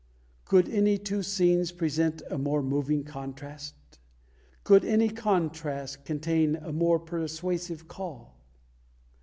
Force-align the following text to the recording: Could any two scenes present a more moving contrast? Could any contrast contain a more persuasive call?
Could 0.45 0.67
any 0.67 0.97
two 0.97 1.21
scenes 1.21 1.71
present 1.71 2.23
a 2.31 2.39
more 2.39 2.63
moving 2.63 3.03
contrast? 3.03 3.75
Could 4.63 4.83
any 4.83 5.09
contrast 5.09 6.05
contain 6.05 6.55
a 6.55 6.73
more 6.73 6.97
persuasive 6.97 7.87
call? 7.87 8.35